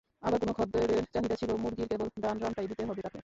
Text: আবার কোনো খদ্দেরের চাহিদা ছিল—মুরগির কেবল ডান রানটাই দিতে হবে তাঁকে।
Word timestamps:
আবার 0.23 0.39
কোনো 0.41 0.53
খদ্দেরের 0.57 1.03
চাহিদা 1.13 1.35
ছিল—মুরগির 1.35 1.87
কেবল 1.91 2.07
ডান 2.23 2.35
রানটাই 2.39 2.67
দিতে 2.67 2.83
হবে 2.83 3.01
তাঁকে। 3.01 3.19